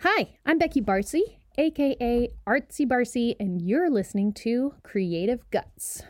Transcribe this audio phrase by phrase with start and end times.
[0.00, 1.22] Hi, I'm Becky Barsi,
[1.56, 6.02] aka Artsy Barsi, and you're listening to Creative Guts.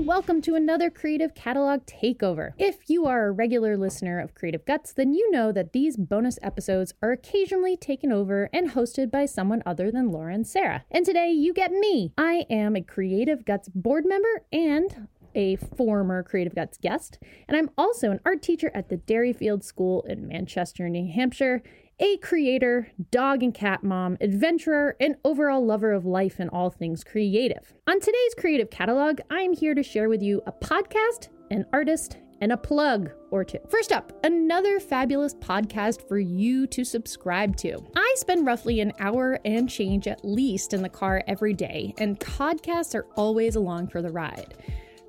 [0.00, 2.52] And welcome to another Creative Catalog Takeover.
[2.56, 6.38] If you are a regular listener of Creative Guts, then you know that these bonus
[6.40, 10.86] episodes are occasionally taken over and hosted by someone other than Laura and Sarah.
[10.90, 12.14] And today you get me.
[12.16, 17.68] I am a Creative Guts board member and a former Creative Guts guest, and I'm
[17.76, 21.62] also an art teacher at the Derryfield School in Manchester, New Hampshire,
[22.00, 27.04] a creator, dog and cat mom, adventurer, and overall lover of life and all things
[27.04, 27.74] creative.
[27.86, 32.52] On today's creative catalog, I'm here to share with you a podcast, an artist, and
[32.52, 33.58] a plug or two.
[33.68, 37.78] First up, another fabulous podcast for you to subscribe to.
[37.94, 42.18] I spend roughly an hour and change at least in the car every day, and
[42.18, 44.54] podcasts are always along for the ride.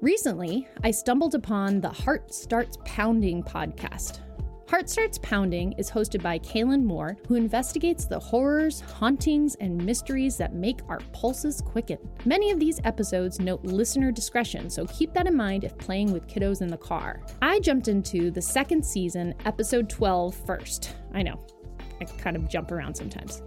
[0.02, 4.20] Recently, I stumbled upon the Heart Starts Pounding podcast.
[4.72, 10.38] Heart Starts Pounding is hosted by Kaylin Moore, who investigates the horrors, hauntings, and mysteries
[10.38, 11.98] that make our pulses quicken.
[12.24, 16.26] Many of these episodes note listener discretion, so keep that in mind if playing with
[16.26, 17.20] kiddos in the car.
[17.42, 20.96] I jumped into the second season, episode 12 first.
[21.14, 21.46] I know,
[22.00, 23.42] I kind of jump around sometimes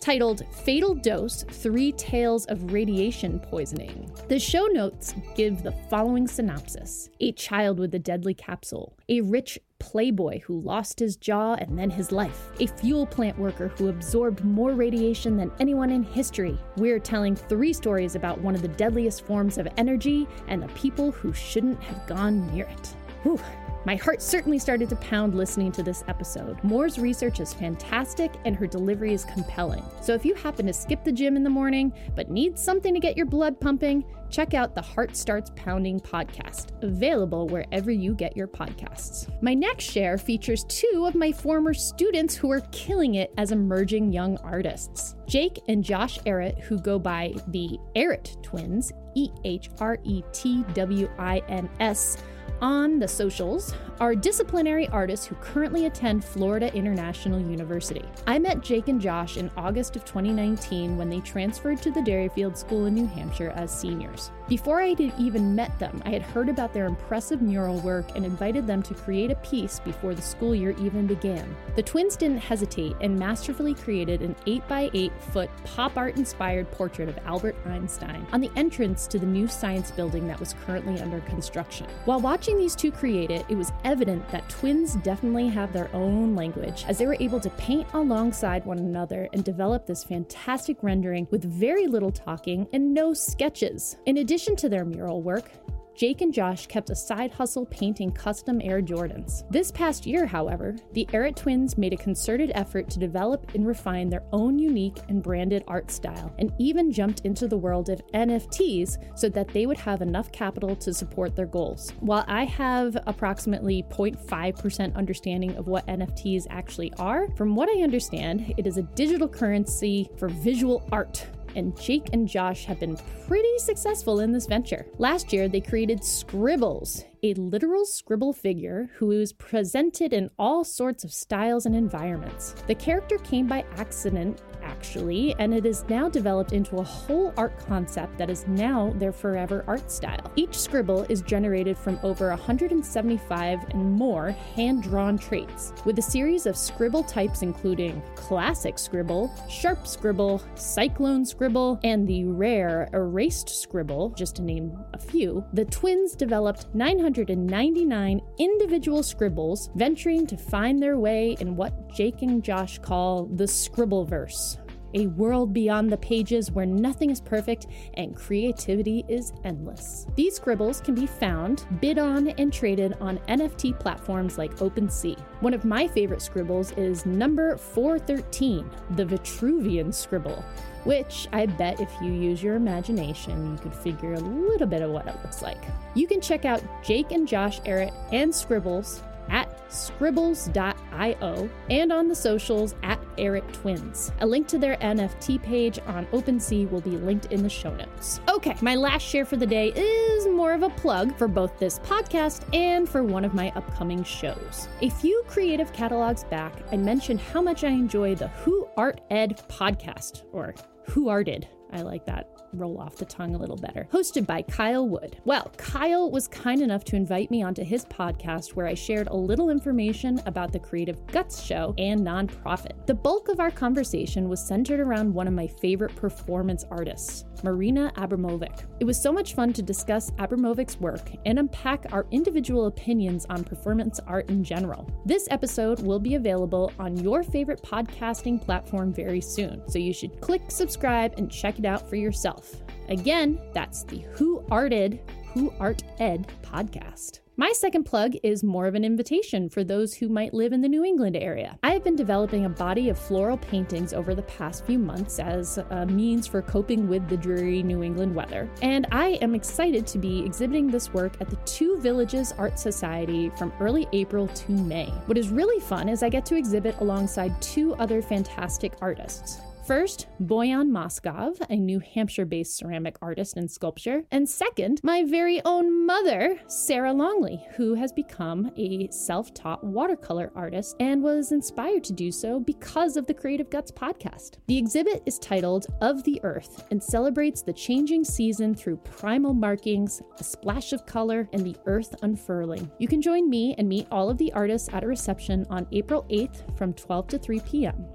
[0.00, 4.10] titled Fatal Dose Three Tales of Radiation Poisoning.
[4.28, 9.58] The show notes give the following synopsis A child with a deadly capsule, a rich
[9.78, 14.44] playboy who lost his jaw and then his life, a fuel plant worker who absorbed
[14.44, 16.58] more radiation than anyone in history.
[16.76, 21.12] We're telling three stories about one of the deadliest forms of energy and the people
[21.12, 22.94] who shouldn't have gone near it.
[23.22, 23.40] Whew.
[23.86, 26.62] My heart certainly started to pound listening to this episode.
[26.62, 29.82] Moore's research is fantastic and her delivery is compelling.
[30.02, 33.00] So if you happen to skip the gym in the morning but need something to
[33.00, 38.36] get your blood pumping, check out the Heart Starts Pounding podcast, available wherever you get
[38.36, 39.26] your podcasts.
[39.42, 44.12] My next share features two of my former students who are killing it as emerging
[44.12, 45.16] young artists.
[45.26, 50.64] Jake and Josh Ehret, who go by the Ehret twins, E H R E T
[50.74, 52.18] W I N S
[52.60, 53.69] on the socials
[54.00, 58.02] are disciplinary artists who currently attend Florida International University.
[58.26, 62.56] I met Jake and Josh in August of 2019 when they transferred to the Derryfield
[62.56, 64.30] School in New Hampshire as seniors.
[64.48, 68.24] Before I had even met them, I had heard about their impressive mural work and
[68.24, 71.54] invited them to create a piece before the school year even began.
[71.76, 77.18] The twins didn't hesitate and masterfully created an 8x8 foot pop art inspired portrait of
[77.26, 81.86] Albert Einstein on the entrance to the new science building that was currently under construction.
[82.06, 86.34] While watching these two create it, it was evident that twins definitely have their own
[86.34, 91.28] language, as they were able to paint alongside one another and develop this fantastic rendering
[91.30, 93.98] with very little talking and no sketches.
[94.06, 95.50] In addition to their mural work,
[95.94, 99.42] Jake and Josh kept a side hustle painting custom Air Jordans.
[99.50, 104.08] This past year, however, the Ehret twins made a concerted effort to develop and refine
[104.08, 108.96] their own unique and branded art style, and even jumped into the world of NFTs
[109.14, 111.92] so that they would have enough capital to support their goals.
[112.00, 118.54] While I have approximately 0.5% understanding of what NFTs actually are, from what I understand,
[118.56, 121.26] it is a digital currency for visual art
[121.56, 124.86] and Jake and Josh have been pretty successful in this venture.
[124.98, 131.04] Last year, they created Scribbles, a literal scribble figure who is presented in all sorts
[131.04, 132.54] of styles and environments.
[132.66, 134.40] The character came by accident,
[134.80, 139.12] actually, and it is now developed into a whole art concept that is now their
[139.12, 140.32] forever art style.
[140.36, 146.46] Each scribble is generated from over 175 and more hand drawn traits, with a series
[146.46, 154.14] of scribble types including classic scribble, sharp scribble, cyclone scribble, and the rare erased scribble,
[154.16, 155.44] just to name a few.
[155.52, 162.42] The twins developed 999 individual scribbles, venturing to find their way in what Jake and
[162.42, 164.56] Josh call the Scribbleverse
[164.94, 170.06] a world beyond the pages where nothing is perfect and creativity is endless.
[170.16, 175.18] These scribbles can be found, bid on, and traded on NFT platforms like OpenSea.
[175.40, 180.44] One of my favorite scribbles is number 413, the Vitruvian scribble,
[180.84, 184.90] which I bet if you use your imagination, you could figure a little bit of
[184.90, 185.62] what it looks like.
[185.94, 192.14] You can check out Jake and Josh Ehret and Scribbles at scribbles.io and on the
[192.14, 194.12] socials at Ehret Twins.
[194.20, 198.20] A link to their NFT page on OpenSea will be linked in the show notes.
[198.28, 201.78] Okay, my last share for the day is more of a plug for both this
[201.80, 204.68] podcast and for one of my upcoming shows.
[204.80, 209.42] A few creative catalogs back, I mentioned how much I enjoy the Who Art Ed
[209.48, 210.54] podcast, or
[210.86, 211.48] Who Arted.
[211.72, 213.86] I like that roll off the tongue a little better.
[213.92, 215.18] Hosted by Kyle Wood.
[215.24, 219.16] Well, Kyle was kind enough to invite me onto his podcast where I shared a
[219.16, 222.86] little information about the Creative Guts show and nonprofit.
[222.86, 227.92] The bulk of our conversation was centered around one of my favorite performance artists, Marina
[227.96, 228.64] Abramovic.
[228.80, 233.44] It was so much fun to discuss Abramovic's work and unpack our individual opinions on
[233.44, 234.90] performance art in general.
[235.04, 240.20] This episode will be available on your favorite podcasting platform very soon, so you should
[240.20, 242.56] click subscribe and check it out for yourself.
[242.88, 245.00] Again, that's the Who Arted,
[245.32, 247.20] Who Art Ed podcast.
[247.36, 250.68] My second plug is more of an invitation for those who might live in the
[250.68, 251.58] New England area.
[251.62, 255.56] I have been developing a body of floral paintings over the past few months as
[255.56, 259.98] a means for coping with the dreary New England weather, and I am excited to
[259.98, 264.90] be exhibiting this work at the Two Villages Art Society from early April to May.
[265.06, 269.40] What is really fun is I get to exhibit alongside two other fantastic artists.
[269.66, 274.04] First, Boyan Moskov, a New Hampshire based ceramic artist and sculptor.
[274.10, 280.32] And second, my very own mother, Sarah Longley, who has become a self taught watercolor
[280.34, 284.38] artist and was inspired to do so because of the Creative Guts podcast.
[284.48, 290.02] The exhibit is titled Of the Earth and celebrates the changing season through primal markings,
[290.18, 292.70] a splash of color, and the earth unfurling.
[292.78, 296.06] You can join me and meet all of the artists at a reception on April
[296.10, 297.86] 8th from 12 to 3 p.m.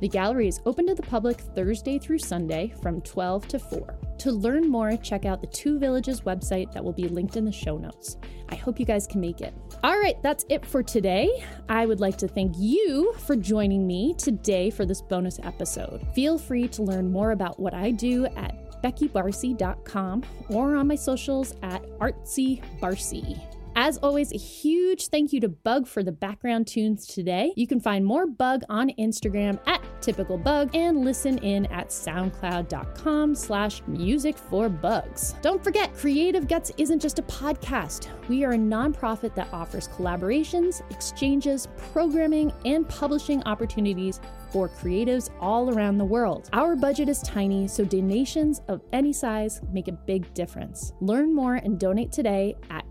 [0.00, 3.98] The gallery is open to the public Thursday through Sunday from 12 to 4.
[4.18, 7.52] To learn more, check out the Two Villages website that will be linked in the
[7.52, 8.16] show notes.
[8.48, 9.54] I hope you guys can make it.
[9.82, 11.28] All right, that's it for today.
[11.68, 16.06] I would like to thank you for joining me today for this bonus episode.
[16.14, 21.54] Feel free to learn more about what I do at beckybarsi.com or on my socials
[21.62, 23.63] at artsybarsi.
[23.76, 27.52] As always, a huge thank you to Bug for the background tunes today.
[27.56, 33.34] You can find more Bug on Instagram at typical bug and listen in at soundcloud.com
[33.34, 35.34] slash music for bugs.
[35.42, 38.08] Don't forget, Creative Guts isn't just a podcast.
[38.28, 45.74] We are a nonprofit that offers collaborations, exchanges, programming, and publishing opportunities for creatives all
[45.74, 46.48] around the world.
[46.52, 50.92] Our budget is tiny, so donations of any size make a big difference.
[51.00, 52.88] Learn more and donate today at